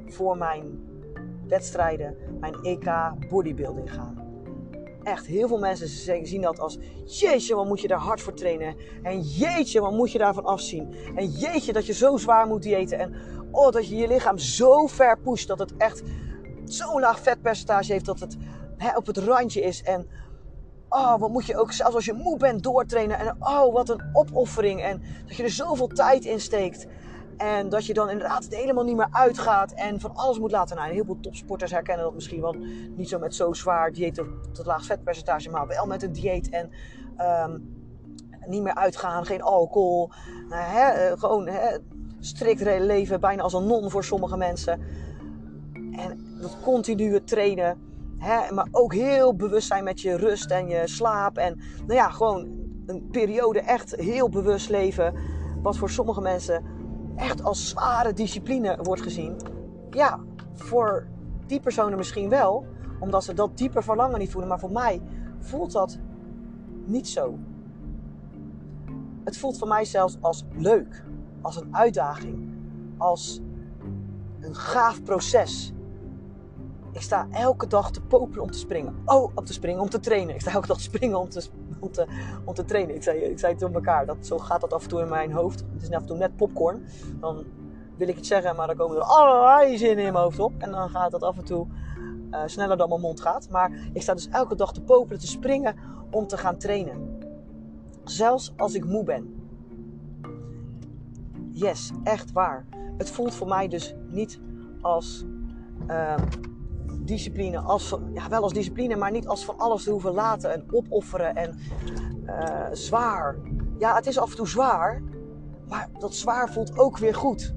voor 0.06 0.36
mijn 0.36 0.85
wedstrijden, 1.48 2.16
mijn 2.40 2.54
EK 2.54 3.12
bodybuilding 3.28 3.92
gaan. 3.92 4.24
Echt, 5.02 5.26
heel 5.26 5.48
veel 5.48 5.58
mensen 5.58 5.88
zien 6.26 6.40
dat 6.40 6.58
als 6.58 6.78
jeetje, 7.04 7.54
wat 7.54 7.66
moet 7.66 7.80
je 7.80 7.88
daar 7.88 7.98
hard 7.98 8.20
voor 8.20 8.34
trainen. 8.34 8.76
En 9.02 9.20
jeetje, 9.20 9.80
wat 9.80 9.92
moet 9.92 10.12
je 10.12 10.18
daarvan 10.18 10.44
afzien. 10.44 10.94
En 11.14 11.26
jeetje, 11.26 11.72
dat 11.72 11.86
je 11.86 11.92
zo 11.92 12.16
zwaar 12.16 12.46
moet 12.46 12.62
diëten. 12.62 12.98
En 12.98 13.14
oh, 13.50 13.70
dat 13.70 13.88
je 13.88 13.96
je 13.96 14.08
lichaam 14.08 14.38
zo 14.38 14.86
ver 14.86 15.18
pusht 15.18 15.48
dat 15.48 15.58
het 15.58 15.76
echt 15.76 16.02
zo'n 16.64 17.00
laag 17.00 17.20
vetpercentage 17.20 17.92
heeft 17.92 18.04
dat 18.04 18.20
het 18.20 18.36
hè, 18.76 18.96
op 18.96 19.06
het 19.06 19.16
randje 19.16 19.60
is. 19.60 19.82
En 19.82 20.08
oh, 20.88 21.18
wat 21.18 21.30
moet 21.30 21.46
je 21.46 21.56
ook, 21.56 21.72
zelfs 21.72 21.94
als 21.94 22.04
je 22.04 22.12
moe 22.12 22.38
bent, 22.38 22.62
doortrainen. 22.62 23.18
En 23.18 23.36
oh, 23.38 23.72
wat 23.72 23.88
een 23.88 24.02
opoffering. 24.12 24.82
En 24.82 25.02
dat 25.26 25.36
je 25.36 25.42
er 25.42 25.50
zoveel 25.50 25.88
tijd 25.88 26.24
in 26.24 26.40
steekt. 26.40 26.86
En 27.36 27.68
dat 27.68 27.86
je 27.86 27.94
dan 27.94 28.10
inderdaad 28.10 28.46
helemaal 28.50 28.84
niet 28.84 28.96
meer 28.96 29.08
uitgaat 29.10 29.72
en 29.72 30.00
van 30.00 30.14
alles 30.14 30.38
moet 30.38 30.50
laten. 30.50 30.76
Nou, 30.76 30.92
heel 30.92 31.04
veel 31.04 31.20
topsporters 31.20 31.70
herkennen 31.70 32.04
dat 32.04 32.14
misschien 32.14 32.40
wel 32.40 32.56
niet 32.96 33.08
zo 33.08 33.18
met 33.18 33.34
zo 33.34 33.52
zwaar 33.52 33.92
dieet 33.92 34.22
tot 34.52 34.66
laag 34.66 34.84
vetpercentage, 34.84 35.50
maar 35.50 35.66
wel 35.66 35.86
met 35.86 36.02
een 36.02 36.12
dieet 36.12 36.48
en 36.48 36.70
um, 37.50 37.74
niet 38.46 38.62
meer 38.62 38.74
uitgaan, 38.74 39.26
geen 39.26 39.42
alcohol. 39.42 40.10
Nou, 40.48 40.62
hè, 40.62 40.88
eh, 40.88 41.18
gewoon 41.18 41.46
hè, 41.46 41.78
strikt 42.20 42.60
leven, 42.60 43.20
bijna 43.20 43.42
als 43.42 43.52
een 43.52 43.66
non 43.66 43.90
voor 43.90 44.04
sommige 44.04 44.36
mensen. 44.36 44.80
En 45.92 46.38
dat 46.40 46.56
continue 46.62 47.24
trainen. 47.24 47.78
Hè, 48.18 48.52
maar 48.54 48.68
ook 48.70 48.94
heel 48.94 49.34
bewust 49.34 49.66
zijn 49.66 49.84
met 49.84 50.00
je 50.00 50.16
rust 50.16 50.50
en 50.50 50.68
je 50.68 50.82
slaap. 50.84 51.36
En 51.36 51.60
nou 51.78 51.94
ja, 51.94 52.10
gewoon 52.10 52.48
een 52.86 53.08
periode 53.10 53.60
echt 53.60 53.96
heel 53.96 54.28
bewust 54.28 54.68
leven. 54.68 55.14
Wat 55.62 55.76
voor 55.76 55.90
sommige 55.90 56.20
mensen 56.20 56.64
echt 57.16 57.42
als 57.42 57.68
zware 57.68 58.12
discipline 58.12 58.78
wordt 58.82 59.02
gezien. 59.02 59.36
Ja, 59.90 60.20
voor 60.54 61.06
die 61.46 61.60
personen 61.60 61.96
misschien 61.96 62.28
wel, 62.28 62.66
omdat 63.00 63.24
ze 63.24 63.34
dat 63.34 63.58
diepe 63.58 63.82
verlangen 63.82 64.18
niet 64.18 64.30
voelen. 64.30 64.48
Maar 64.48 64.58
voor 64.58 64.72
mij 64.72 65.02
voelt 65.38 65.72
dat 65.72 65.98
niet 66.84 67.08
zo. 67.08 67.38
Het 69.24 69.38
voelt 69.38 69.58
voor 69.58 69.68
mij 69.68 69.84
zelfs 69.84 70.16
als 70.20 70.44
leuk, 70.56 71.04
als 71.40 71.56
een 71.60 71.76
uitdaging, 71.76 72.48
als 72.96 73.40
een 74.40 74.54
gaaf 74.54 75.02
proces. 75.02 75.72
Ik 76.92 77.02
sta 77.02 77.26
elke 77.30 77.66
dag 77.66 77.90
te 77.90 78.00
popelen 78.00 78.42
om 78.42 78.50
te 78.50 78.58
springen. 78.58 78.94
Oh, 79.04 79.30
om 79.34 79.44
te 79.44 79.52
springen, 79.52 79.80
om 79.80 79.88
te 79.88 80.00
trainen. 80.00 80.34
Ik 80.34 80.40
sta 80.40 80.50
elke 80.50 80.66
dag 80.66 80.76
te 80.76 80.82
springen 80.82 81.18
om 81.18 81.28
te, 81.28 81.48
om 81.80 81.90
te, 81.90 82.06
om 82.44 82.54
te 82.54 82.64
trainen. 82.64 82.94
Ik 82.94 83.02
zei, 83.02 83.18
ik 83.18 83.38
zei 83.38 83.52
het 83.52 83.62
op 83.62 83.74
elkaar. 83.74 84.06
Dat, 84.06 84.26
zo 84.26 84.38
gaat 84.38 84.60
dat 84.60 84.72
af 84.72 84.82
en 84.82 84.88
toe 84.88 85.00
in 85.00 85.08
mijn 85.08 85.32
hoofd. 85.32 85.64
Het 85.72 85.82
is 85.82 85.90
af 85.90 86.00
en 86.00 86.06
toe 86.06 86.16
net 86.16 86.36
popcorn. 86.36 86.84
Dan 87.20 87.44
wil 87.96 88.08
ik 88.08 88.16
het 88.16 88.26
zeggen, 88.26 88.56
maar 88.56 88.66
dan 88.66 88.76
komen 88.76 88.96
er 88.96 89.02
allerlei 89.02 89.78
zinnen 89.78 90.04
in 90.04 90.12
mijn 90.12 90.24
hoofd 90.24 90.38
op. 90.38 90.52
En 90.58 90.70
dan 90.70 90.88
gaat 90.88 91.10
dat 91.10 91.22
af 91.22 91.36
en 91.36 91.44
toe 91.44 91.66
uh, 92.30 92.40
sneller 92.46 92.76
dan 92.76 92.88
mijn 92.88 93.00
mond 93.00 93.20
gaat. 93.20 93.48
Maar 93.50 93.88
ik 93.92 94.02
sta 94.02 94.14
dus 94.14 94.28
elke 94.28 94.54
dag 94.54 94.72
te 94.72 94.82
popelen, 94.82 95.20
te 95.20 95.26
springen 95.26 95.74
om 96.10 96.26
te 96.26 96.36
gaan 96.36 96.58
trainen. 96.58 97.18
Zelfs 98.04 98.52
als 98.56 98.74
ik 98.74 98.84
moe 98.84 99.04
ben. 99.04 99.34
Yes, 101.52 101.92
echt 102.02 102.32
waar. 102.32 102.66
Het 102.96 103.10
voelt 103.10 103.34
voor 103.34 103.48
mij 103.48 103.68
dus 103.68 103.94
niet 104.08 104.40
als 104.80 105.24
uh, 105.88 106.14
discipline, 107.06 107.58
als, 107.58 107.96
ja, 108.14 108.28
wel 108.28 108.42
als 108.42 108.52
discipline, 108.52 108.96
maar 108.96 109.10
niet 109.10 109.26
als 109.26 109.44
van 109.44 109.58
alles 109.58 109.82
te 109.82 109.90
hoeven 109.90 110.12
laten 110.12 110.52
en 110.52 110.64
opofferen 110.70 111.36
en 111.36 111.58
uh, 112.24 112.66
zwaar. 112.72 113.36
Ja, 113.78 113.94
het 113.94 114.06
is 114.06 114.18
af 114.18 114.30
en 114.30 114.36
toe 114.36 114.48
zwaar, 114.48 115.02
maar 115.68 115.88
dat 115.98 116.14
zwaar 116.14 116.52
voelt 116.52 116.78
ook 116.78 116.98
weer 116.98 117.14
goed. 117.14 117.54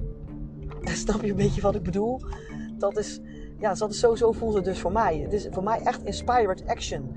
Snap 0.83 1.21
je 1.21 1.29
een 1.29 1.35
beetje 1.35 1.61
wat 1.61 1.75
ik 1.75 1.83
bedoel? 1.83 2.21
Dat 2.77 2.97
is, 2.97 3.19
ja, 3.59 3.73
dat 3.73 3.91
is 3.91 4.05
voelt 4.17 4.53
het 4.53 4.65
dus 4.65 4.79
voor 4.79 4.91
mij. 4.91 5.17
Het 5.17 5.33
is 5.33 5.47
voor 5.51 5.63
mij 5.63 5.79
echt 5.83 6.03
inspired 6.03 6.63
action. 6.67 7.15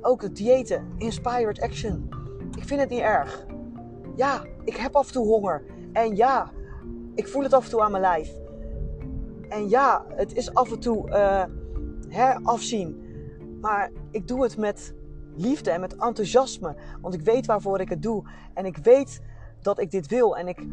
Ook 0.00 0.22
het 0.22 0.36
diëten, 0.36 0.86
inspired 0.98 1.60
action. 1.60 2.08
Ik 2.56 2.64
vind 2.64 2.80
het 2.80 2.90
niet 2.90 3.00
erg. 3.00 3.46
Ja, 4.16 4.44
ik 4.64 4.76
heb 4.76 4.96
af 4.96 5.06
en 5.06 5.12
toe 5.12 5.26
honger. 5.26 5.64
En 5.92 6.16
ja, 6.16 6.50
ik 7.14 7.28
voel 7.28 7.42
het 7.42 7.52
af 7.52 7.64
en 7.64 7.70
toe 7.70 7.82
aan 7.82 7.90
mijn 7.90 8.02
lijf. 8.02 8.43
En 9.48 9.68
ja, 9.68 10.04
het 10.08 10.34
is 10.34 10.54
af 10.54 10.72
en 10.72 10.80
toe 10.80 11.08
uh, 11.08 11.44
hè, 12.08 12.34
afzien. 12.34 13.02
Maar 13.60 13.90
ik 14.10 14.28
doe 14.28 14.42
het 14.42 14.56
met 14.56 14.94
liefde 15.36 15.70
en 15.70 15.80
met 15.80 15.96
enthousiasme. 15.96 16.76
Want 17.00 17.14
ik 17.14 17.20
weet 17.20 17.46
waarvoor 17.46 17.80
ik 17.80 17.88
het 17.88 18.02
doe. 18.02 18.24
En 18.54 18.64
ik 18.64 18.76
weet 18.76 19.22
dat 19.60 19.78
ik 19.78 19.90
dit 19.90 20.06
wil. 20.06 20.36
En 20.36 20.48
ik 20.48 20.66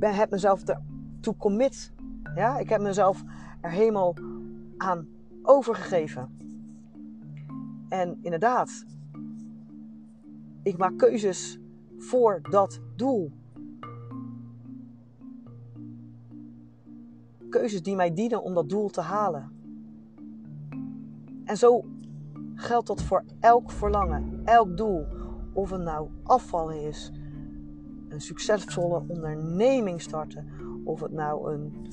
heb 0.00 0.30
mezelf 0.30 0.62
ertoe 0.64 1.36
commit. 1.36 1.92
Ja, 2.34 2.58
ik 2.58 2.68
heb 2.68 2.80
mezelf 2.80 3.22
er 3.60 3.70
helemaal 3.70 4.14
aan 4.76 5.08
overgegeven. 5.42 6.36
En 7.88 8.18
inderdaad, 8.22 8.84
ik 10.62 10.76
maak 10.76 10.98
keuzes 10.98 11.58
voor 11.98 12.40
dat 12.50 12.80
doel. 12.96 13.32
Keuzes 17.52 17.82
die 17.82 17.96
mij 17.96 18.14
dienen 18.14 18.42
om 18.42 18.54
dat 18.54 18.68
doel 18.68 18.88
te 18.88 19.00
halen. 19.00 19.50
En 21.44 21.56
zo 21.56 21.84
geldt 22.54 22.86
dat 22.86 23.02
voor 23.02 23.24
elk 23.40 23.70
verlangen, 23.70 24.40
elk 24.44 24.76
doel. 24.76 25.06
Of 25.52 25.70
het 25.70 25.80
nou 25.80 26.08
afvallen 26.22 26.82
is, 26.82 27.12
een 28.08 28.20
succesvolle 28.20 29.02
onderneming 29.08 30.00
starten, 30.00 30.48
of 30.84 31.00
het 31.00 31.12
nou 31.12 31.52
een, 31.52 31.86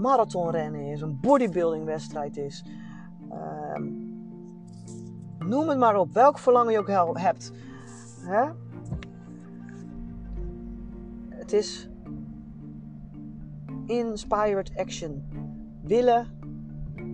marathonrennen 0.00 0.80
is, 0.80 1.00
een 1.00 1.20
bodybuildingwedstrijd 1.20 2.36
is. 2.36 2.64
Uh, 3.30 3.74
noem 5.38 5.68
het 5.68 5.78
maar 5.78 5.96
op, 5.96 6.12
welk 6.12 6.38
verlangen 6.38 6.72
je 6.72 6.78
ook 6.78 7.18
hebt. 7.18 7.52
Hè? 8.20 8.50
Het 11.28 11.52
is 11.52 11.88
inspired 13.86 14.70
action. 14.76 15.24
Willen, 15.82 16.26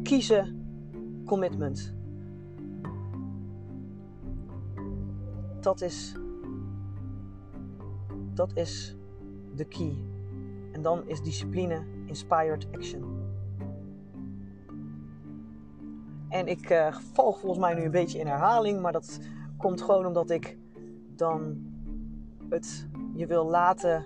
kiezen, 0.03 0.65
commitment. 1.27 1.95
Dat 5.61 5.81
is, 5.81 6.15
dat 8.35 8.57
is 8.57 8.97
de 9.55 9.65
key. 9.65 9.97
En 10.73 10.83
dan 10.83 11.09
is 11.09 11.23
discipline 11.23 11.85
inspired 12.07 12.67
action. 12.73 13.21
En 16.29 16.47
ik 16.47 16.71
uh, 16.71 16.95
val 17.13 17.33
volgens 17.33 17.59
mij 17.59 17.75
nu 17.75 17.83
een 17.85 17.91
beetje 17.91 18.19
in 18.19 18.27
herhaling, 18.27 18.81
maar 18.81 18.93
dat 18.93 19.21
komt 19.57 19.83
gewoon 19.83 20.07
omdat 20.07 20.31
ik 20.31 20.59
dan 21.17 21.67
het 22.49 22.89
je 23.15 23.27
wil 23.27 23.47
laten 23.47 24.05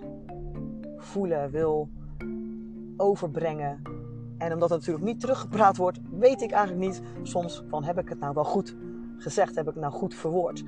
voelen, 0.97 1.51
wil 1.51 1.89
overbrengen 2.97 3.81
en 4.37 4.53
omdat 4.53 4.69
het 4.69 4.79
natuurlijk 4.79 5.05
niet 5.05 5.19
teruggepraat 5.19 5.77
wordt, 5.77 5.99
weet 6.11 6.41
ik 6.41 6.51
eigenlijk 6.51 6.85
niet 6.87 7.01
soms 7.23 7.63
van 7.69 7.83
heb 7.83 7.99
ik 7.99 8.09
het 8.09 8.19
nou 8.19 8.33
wel 8.33 8.43
goed 8.43 8.75
gezegd, 9.17 9.55
heb 9.55 9.67
ik 9.67 9.73
het 9.73 9.83
nou 9.83 9.93
goed 9.93 10.15
verwoord. 10.15 10.63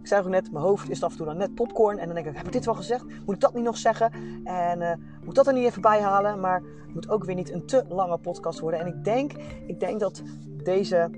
Ik 0.00 0.06
zei 0.06 0.22
ook 0.22 0.28
net, 0.28 0.52
mijn 0.52 0.64
hoofd 0.64 0.90
is 0.90 1.02
af 1.02 1.10
en 1.10 1.16
toe 1.16 1.26
dan 1.26 1.36
net 1.36 1.54
popcorn. 1.54 1.98
En 1.98 2.06
dan 2.06 2.14
denk 2.14 2.26
ik, 2.26 2.36
heb 2.36 2.46
ik 2.46 2.52
dit 2.52 2.64
wel 2.64 2.74
gezegd? 2.74 3.04
Moet 3.04 3.34
ik 3.34 3.40
dat 3.40 3.54
niet 3.54 3.64
nog 3.64 3.76
zeggen? 3.76 4.12
En 4.44 4.80
uh, 4.80 4.92
moet 5.24 5.34
dat 5.34 5.46
er 5.46 5.52
niet 5.52 5.64
even 5.64 5.82
bij 5.82 6.00
halen? 6.00 6.40
Maar 6.40 6.62
het 6.84 6.94
moet 6.94 7.08
ook 7.08 7.24
weer 7.24 7.34
niet 7.34 7.50
een 7.50 7.66
te 7.66 7.84
lange 7.88 8.18
podcast 8.18 8.60
worden. 8.60 8.80
En 8.80 8.86
ik 8.86 9.04
denk, 9.04 9.32
ik 9.66 9.80
denk 9.80 10.00
dat 10.00 10.22
deze, 10.62 11.10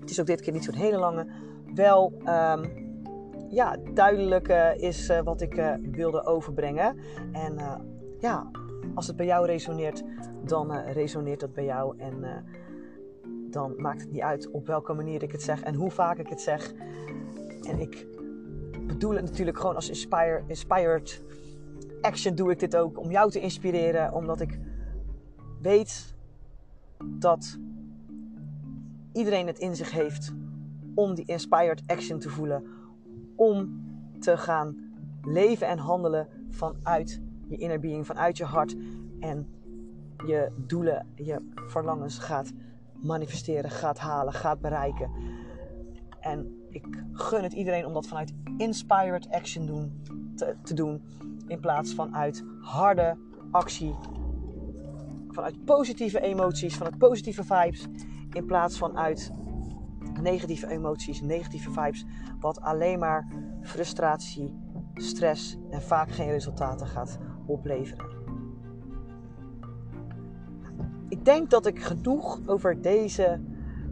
het 0.00 0.10
is 0.10 0.20
ook 0.20 0.26
dit 0.26 0.40
keer 0.40 0.52
niet 0.52 0.64
zo'n 0.64 0.74
hele 0.74 0.98
lange, 0.98 1.26
wel 1.74 2.12
um, 2.18 2.84
ja, 3.48 3.76
duidelijk 3.94 4.48
is 4.76 5.10
uh, 5.10 5.20
wat 5.20 5.40
ik 5.40 5.78
wilde 5.90 6.24
overbrengen. 6.24 6.96
En 7.32 7.56
ja, 8.18 8.50
als 8.94 9.06
het 9.06 9.16
bij 9.16 9.26
jou 9.26 9.46
resoneert, 9.46 10.02
dan 10.44 10.72
uh, 10.72 10.92
resoneert 10.92 11.40
dat 11.40 11.52
bij 11.52 11.64
jou. 11.64 11.98
En 11.98 12.18
uh, 12.18 12.30
dan 13.50 13.74
maakt 13.76 14.00
het 14.00 14.10
niet 14.10 14.22
uit 14.22 14.50
op 14.50 14.66
welke 14.66 14.92
manier 14.92 15.22
ik 15.22 15.32
het 15.32 15.42
zeg 15.42 15.62
en 15.62 15.74
hoe 15.74 15.90
vaak 15.90 16.18
ik 16.18 16.28
het 16.28 16.40
zeg. 16.40 16.72
En 17.68 17.78
ik 17.78 18.06
bedoel 18.86 19.14
het 19.14 19.24
natuurlijk 19.24 19.58
gewoon 19.58 19.74
als 19.74 19.88
inspire, 19.88 20.42
inspired 20.46 21.22
action 22.00 22.34
doe 22.34 22.50
ik 22.50 22.58
dit 22.58 22.76
ook 22.76 22.98
om 22.98 23.10
jou 23.10 23.30
te 23.30 23.40
inspireren. 23.40 24.12
Omdat 24.12 24.40
ik 24.40 24.58
weet 25.62 26.14
dat 27.04 27.58
iedereen 29.12 29.46
het 29.46 29.58
in 29.58 29.76
zich 29.76 29.90
heeft 29.90 30.34
om 30.94 31.14
die 31.14 31.24
inspired 31.24 31.82
action 31.86 32.18
te 32.18 32.28
voelen. 32.28 32.64
Om 33.36 33.84
te 34.20 34.36
gaan 34.36 34.76
leven 35.22 35.66
en 35.66 35.78
handelen 35.78 36.28
vanuit 36.50 37.20
je 37.48 37.56
inner 37.56 37.80
being, 37.80 38.06
vanuit 38.06 38.36
je 38.36 38.44
hart. 38.44 38.76
En 39.20 39.48
je 40.26 40.52
doelen, 40.66 41.06
je 41.14 41.52
verlangens 41.54 42.18
gaat 42.18 42.52
manifesteren, 43.02 43.70
gaat 43.70 43.98
halen, 43.98 44.32
gaat 44.32 44.60
bereiken. 44.60 45.10
En 46.20 46.66
ik 46.70 46.86
gun 47.12 47.42
het 47.42 47.52
iedereen 47.52 47.86
om 47.86 47.92
dat 47.92 48.06
vanuit 48.06 48.32
inspired 48.56 49.30
action 49.30 49.66
doen, 49.66 50.02
te, 50.34 50.56
te 50.62 50.74
doen. 50.74 51.02
In 51.46 51.60
plaats 51.60 51.94
van 51.94 52.16
uit 52.16 52.44
harde 52.60 53.16
actie. 53.50 53.94
Vanuit 55.28 55.64
positieve 55.64 56.20
emoties, 56.20 56.76
vanuit 56.76 56.98
positieve 56.98 57.44
vibes. 57.44 57.86
In 58.32 58.46
plaats 58.46 58.78
van 58.78 58.98
uit 58.98 59.32
negatieve 60.20 60.66
emoties, 60.66 61.20
negatieve 61.20 61.70
vibes. 61.70 62.04
Wat 62.40 62.60
alleen 62.60 62.98
maar 62.98 63.26
frustratie, 63.62 64.54
stress 64.94 65.56
en 65.70 65.82
vaak 65.82 66.10
geen 66.10 66.30
resultaten 66.30 66.86
gaat 66.86 67.18
opleveren. 67.46 68.06
Ik 71.08 71.24
denk 71.24 71.50
dat 71.50 71.66
ik 71.66 71.82
genoeg 71.82 72.40
over 72.46 72.82
deze, 72.82 73.40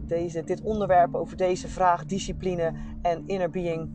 deze, 0.01 0.43
dit 0.43 0.61
onderwerp, 0.61 1.15
over 1.15 1.37
deze 1.37 1.67
vraag, 1.67 2.05
discipline 2.05 2.73
en 3.01 3.23
inner 3.25 3.49
being 3.49 3.89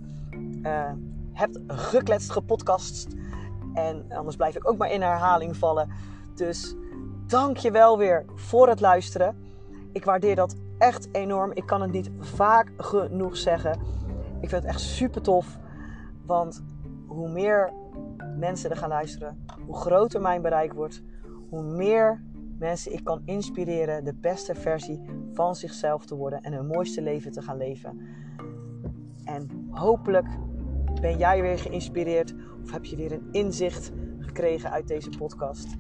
uh, 0.63 0.93
heb 1.33 1.57
gekletst, 1.67 2.31
gepodcast. 2.31 3.07
En 3.75 4.05
anders 4.09 4.37
blijf 4.37 4.57
ik 4.57 4.69
ook 4.69 4.79
maar 4.79 4.93
in 4.93 5.03
herhaling 5.03 5.57
vallen. 5.57 5.89
Dus 6.35 6.75
dank 7.27 7.57
je 7.57 7.71
wel 7.71 7.99
weer 7.99 8.25
voor 8.35 8.69
het 8.69 8.81
luisteren. 8.81 9.37
Ik 9.93 10.05
waardeer 10.05 10.35
dat 10.35 10.57
echt 10.79 11.09
enorm. 11.13 11.51
Ik 11.53 11.67
kan 11.67 11.81
het 11.81 11.93
niet 11.93 12.11
vaak 12.19 12.73
genoeg 12.77 13.37
zeggen. 13.37 13.79
Ik 14.41 14.49
vind 14.49 14.63
het 14.63 14.65
echt 14.65 14.81
super 14.81 15.23
tof. 15.23 15.59
Want 16.27 16.63
hoe 17.07 17.29
meer 17.29 17.73
mensen 18.39 18.71
er 18.71 18.77
gaan 18.77 18.89
luisteren, 18.89 19.45
hoe 19.67 19.77
groter 19.77 20.21
mijn 20.21 20.43
bereik 20.43 20.73
wordt, 20.73 21.03
hoe 21.49 21.63
meer 21.63 22.23
mensen 22.59 22.93
ik 22.93 23.05
kan 23.05 23.23
inspireren 23.25 24.05
de 24.05 24.15
beste 24.15 24.55
versie 24.55 25.01
van 25.33 25.55
zichzelf 25.55 26.07
te 26.07 26.15
worden 26.15 26.41
en 26.43 26.53
hun 26.53 26.67
mooiste 26.67 27.03
leven 27.03 27.33
te 27.33 27.43
gaan 27.43 27.57
leven. 27.57 28.01
En 29.25 29.69
hopelijk 29.71 30.27
ben 31.01 31.19
jij 31.19 31.43
weer 31.43 31.59
geïnspireerd 31.59 32.35
of 32.63 32.73
heb 32.73 32.85
je 32.85 32.97
weer 32.97 33.13
een 33.13 33.29
inzicht 33.31 33.93
gekregen 34.19 34.71
uit 34.71 34.89
deze 34.89 35.11
podcast. 35.19 35.77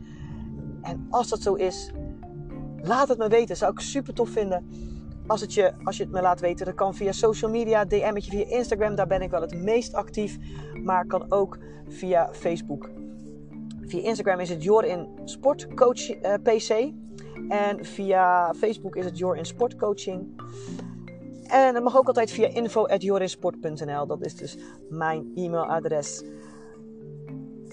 En 0.82 1.06
als 1.10 1.28
dat 1.28 1.42
zo 1.42 1.54
is, 1.54 1.92
laat 2.82 3.08
het 3.08 3.18
me 3.18 3.28
weten. 3.28 3.56
Zou 3.56 3.72
ik 3.72 3.80
super 3.80 4.14
tof 4.14 4.28
vinden 4.28 4.68
als, 5.30 5.40
het 5.40 5.54
je, 5.54 5.72
als 5.84 5.96
je 5.96 6.02
het 6.02 6.12
me 6.12 6.20
laat 6.20 6.40
weten. 6.40 6.66
Dat 6.66 6.74
kan 6.74 6.94
via 6.94 7.12
social 7.12 7.50
media, 7.50 7.84
DM'tje 7.84 8.30
via 8.30 8.56
Instagram. 8.56 8.94
Daar 8.94 9.06
ben 9.06 9.22
ik 9.22 9.30
wel 9.30 9.40
het 9.40 9.54
meest 9.54 9.94
actief. 9.94 10.38
Maar 10.82 11.06
kan 11.06 11.32
ook 11.32 11.58
via 11.88 12.28
Facebook. 12.32 12.90
Via 13.80 14.02
Instagram 14.02 14.40
is 14.40 14.48
het 14.48 14.62
Jorin 14.62 15.08
Sportcoach 15.24 16.10
uh, 16.10 16.34
eh, 16.34 16.42
PC. 16.42 16.92
En 17.48 17.84
via 17.84 18.54
Facebook 18.54 18.96
is 18.96 19.04
het 19.04 19.18
Jorin 19.18 19.44
Sportcoaching. 19.44 20.42
En 21.46 21.74
dat 21.74 21.82
mag 21.82 21.96
ook 21.96 22.06
altijd 22.06 22.30
via 22.30 22.48
info.jorinsport.nl. 22.48 24.06
Dat 24.06 24.24
is 24.24 24.36
dus 24.36 24.58
mijn 24.88 25.32
e-mailadres. 25.34 26.22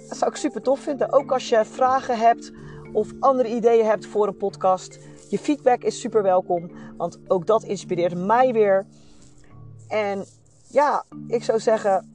Dat 0.07 0.17
zou 0.17 0.31
ik 0.31 0.37
super 0.37 0.61
tof 0.61 0.79
vinden. 0.79 1.13
Ook 1.13 1.31
als 1.31 1.49
je 1.49 1.65
vragen 1.65 2.17
hebt 2.17 2.51
of 2.93 3.11
andere 3.19 3.49
ideeën 3.49 3.85
hebt 3.85 4.05
voor 4.05 4.27
een 4.27 4.37
podcast. 4.37 4.99
Je 5.29 5.39
feedback 5.39 5.83
is 5.83 5.99
super 5.99 6.23
welkom. 6.23 6.71
Want 6.97 7.19
ook 7.27 7.45
dat 7.45 7.63
inspireert 7.63 8.25
mij 8.25 8.53
weer. 8.53 8.85
En 9.87 10.25
ja, 10.67 11.03
ik 11.27 11.43
zou 11.43 11.59
zeggen. 11.59 12.11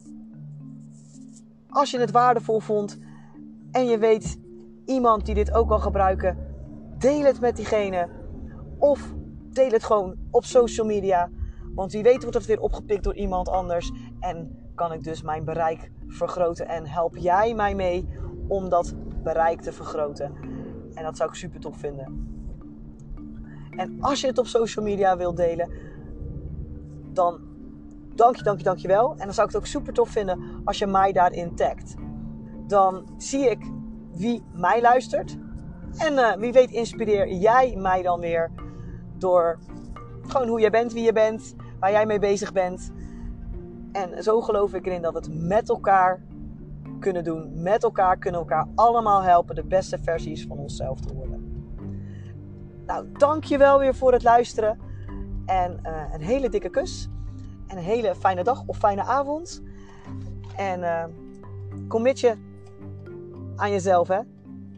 Als 1.69 1.91
je 1.91 1.99
het 1.99 2.11
waardevol 2.11 2.61
vond 2.61 2.99
en 3.71 3.87
je 3.87 3.99
weet 3.99 4.39
iemand 4.85 5.27
die 5.27 5.35
dit 5.35 5.53
ook 5.53 5.69
kan 5.69 5.81
gebruiken, 5.81 6.39
deel 6.99 7.25
het 7.25 7.41
met 7.41 7.57
diegene. 7.57 8.09
Of 8.79 9.15
deel 9.53 9.71
het 9.71 9.85
gewoon 9.85 10.17
op 10.31 10.45
social 10.45 10.87
media. 10.87 11.31
Want 11.75 11.93
wie 11.93 12.03
weet 12.03 12.23
wordt 12.23 12.37
het 12.37 12.47
weer 12.47 12.61
opgepikt 12.61 13.05
door 13.05 13.15
iemand 13.15 13.49
anders. 13.49 13.93
En 14.21 14.59
kan 14.75 14.93
ik 14.93 15.03
dus 15.05 15.23
mijn 15.23 15.45
bereik 15.45 15.91
vergroten. 16.07 16.69
En 16.69 16.87
help 16.87 17.17
jij 17.17 17.55
mij 17.55 17.75
mee 17.75 18.09
om 18.49 18.69
dat 18.69 18.95
bereik 19.23 19.61
te 19.61 19.73
vergroten. 19.73 20.35
En 20.95 21.05
dat 21.05 21.17
zou 21.17 21.29
ik 21.29 21.35
super 21.35 21.61
tof 21.61 21.77
vinden. 21.77 22.32
En 23.77 23.97
als 24.01 24.21
je 24.21 24.27
het 24.27 24.39
op 24.39 24.47
social 24.47 24.85
media 24.85 25.17
wilt 25.17 25.37
delen, 25.37 25.71
dan 27.13 27.41
dank 28.15 28.37
je, 28.37 28.43
dank 28.43 28.59
je, 28.59 28.65
dank 28.65 28.79
je 28.79 28.89
wel. 28.89 29.11
En 29.11 29.25
dan 29.25 29.35
zou 29.35 29.47
ik 29.47 29.53
het 29.53 29.63
ook 29.63 29.69
super 29.69 29.93
tof 29.93 30.09
vinden 30.09 30.61
als 30.65 30.79
je 30.79 30.87
mij 30.87 31.13
daarin 31.13 31.55
tagt 31.55 31.95
dan 32.73 33.05
zie 33.17 33.51
ik 33.51 33.73
wie 34.13 34.43
mij 34.53 34.81
luistert. 34.81 35.37
En 35.97 36.13
uh, 36.13 36.33
wie 36.33 36.53
weet 36.53 36.71
inspireer 36.71 37.29
jij 37.29 37.77
mij 37.77 38.03
dan 38.03 38.21
weer 38.21 38.51
door 39.19 39.59
Gewoon 40.27 40.49
hoe 40.49 40.61
jij 40.61 40.71
bent, 40.71 40.93
wie 40.93 41.05
je 41.05 41.13
bent, 41.13 41.55
waar 41.81 41.91
jij 41.91 42.07
mee 42.07 42.19
bezig 42.19 42.53
bent. 42.53 42.93
En 43.93 44.23
zo 44.23 44.41
geloof 44.41 44.75
ik 44.75 44.87
erin 44.87 45.03
dat 45.03 45.13
we 45.13 45.19
het 45.19 45.49
met 45.49 45.69
elkaar 45.69 46.23
kunnen 46.99 47.25
doen. 47.25 47.63
Met 47.63 47.83
elkaar 47.83 48.19
kunnen 48.19 48.41
elkaar 48.41 48.69
allemaal 48.75 49.23
helpen 49.23 49.55
de 49.55 49.65
beste 49.65 49.99
versies 49.99 50.47
van 50.47 50.59
onszelf 50.59 51.01
te 51.01 51.15
worden. 51.15 51.22
Nou, 52.87 53.07
dankjewel 53.13 53.79
weer 53.79 53.95
voor 53.95 54.13
het 54.13 54.23
luisteren. 54.23 54.79
En 55.47 55.81
uh, 55.87 56.03
een 56.13 56.21
hele 56.21 56.49
dikke 56.49 56.69
kus. 56.69 57.09
En 57.67 57.77
een 57.77 57.83
hele 57.83 58.15
fijne 58.15 58.45
dag 58.45 58.63
of 58.67 58.77
fijne 58.77 59.03
avond. 59.03 59.63
En 60.57 60.81
uh, 60.81 61.05
commit 61.89 62.21
je 62.21 62.37
aan 63.57 63.71
jezelf, 63.71 64.09
hè. 64.09 64.21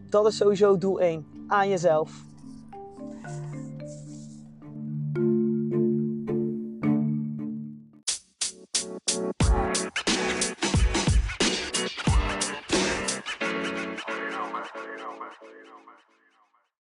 Dat 0.08 0.26
is 0.26 0.36
sowieso 0.36 0.78
doel 0.78 1.00
1. 1.00 1.26
Aan 1.46 1.68
jezelf. 1.68 2.22